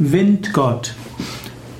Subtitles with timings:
[0.00, 0.92] Windgott.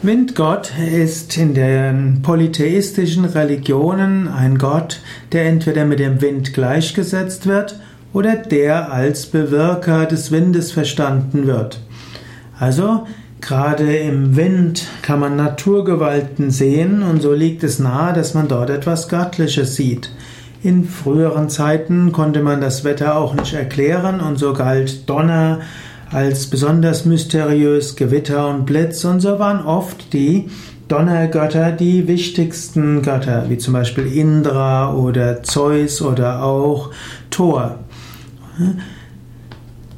[0.02, 5.00] Windgott ist in den polytheistischen Religionen ein Gott,
[5.32, 7.80] der entweder mit dem Wind gleichgesetzt wird
[8.12, 11.80] oder der als Bewirker des Windes verstanden wird.
[12.56, 13.04] Also
[13.40, 18.70] gerade im Wind kann man Naturgewalten sehen und so liegt es nahe, dass man dort
[18.70, 20.10] etwas Göttliches sieht.
[20.62, 25.62] In früheren Zeiten konnte man das Wetter auch nicht erklären und so galt Donner
[26.14, 30.48] als besonders mysteriös Gewitter und Blitz und so waren oft die
[30.86, 36.90] Donnergötter die wichtigsten Götter, wie zum Beispiel Indra oder Zeus oder auch
[37.30, 37.80] Thor.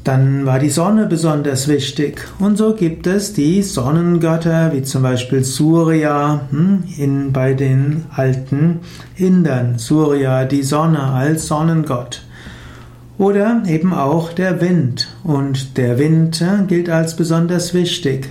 [0.04, 2.26] Dann war die Sonne besonders wichtig.
[2.38, 8.80] Und so gibt es die Sonnengötter, wie zum Beispiel Surya hm, in, bei den alten
[9.16, 9.78] Indern.
[9.78, 12.25] Surya, die Sonne als Sonnengott.
[13.18, 15.08] Oder eben auch der Wind.
[15.24, 18.28] Und der Wind gilt als besonders wichtig.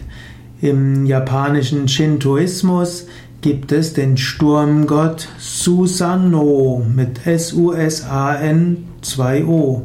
[0.62, 3.08] Im japanischen Shintoismus
[3.42, 9.84] gibt es den Sturmgott Susanoo mit S-U-S-A-N-2-O.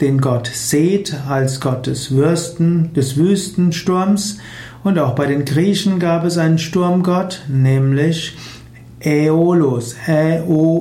[0.00, 4.38] den Gott Seth als Gott des, Würsten, des Wüstensturms
[4.84, 8.36] und auch bei den Griechen gab es einen Sturmgott, nämlich
[9.04, 10.76] Aeolus, Ä-O-L-U-S.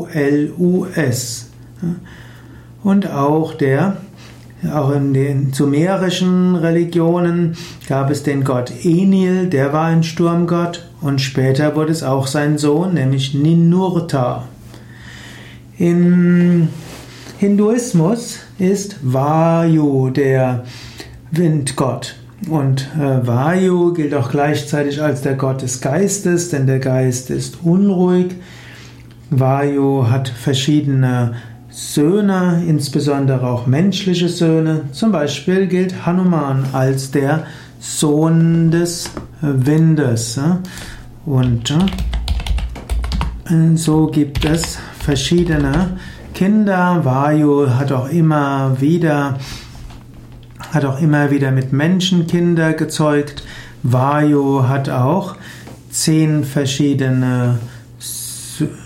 [2.83, 3.97] Und auch der,
[4.73, 7.55] auch in den sumerischen Religionen
[7.87, 12.57] gab es den Gott Enil, der war ein Sturmgott, und später wurde es auch sein
[12.57, 14.47] Sohn, nämlich Ninurta.
[15.77, 16.69] Im
[17.37, 20.63] Hinduismus ist Vayu der
[21.31, 22.15] Windgott.
[22.49, 27.59] Und äh, Vayu gilt auch gleichzeitig als der Gott des Geistes, denn der Geist ist
[27.63, 28.35] unruhig.
[29.29, 31.35] Vayu hat verschiedene
[31.77, 34.83] Söhne, insbesondere auch menschliche Söhne.
[34.93, 37.43] Zum Beispiel gilt Hanuman als der
[37.81, 39.09] Sohn des
[39.41, 40.39] Windes.
[41.25, 41.73] Und
[43.75, 45.97] so gibt es verschiedene
[46.33, 47.01] Kinder.
[47.03, 49.37] Vayu hat auch immer wieder
[50.71, 53.43] hat auch immer wieder mit Menschen Kinder gezeugt.
[53.83, 55.35] Vayu hat auch
[55.89, 57.59] zehn verschiedene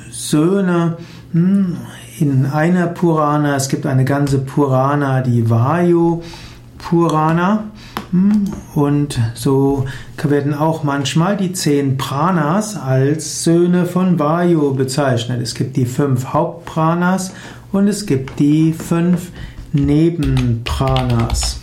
[0.10, 0.98] Söhne.
[1.32, 1.78] Hm,
[2.20, 6.24] in einer Purana, es gibt eine ganze Purana, die Vayu
[6.80, 7.66] Purana.
[8.12, 9.86] Hm, und so
[10.24, 15.42] werden auch manchmal die zehn Pranas als Söhne von Vayu bezeichnet.
[15.42, 17.34] Es gibt die fünf Hauptpranas
[17.72, 19.32] und es gibt die fünf
[19.72, 21.60] Nebenpranas.